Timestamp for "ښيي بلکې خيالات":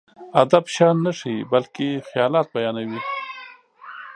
1.19-2.47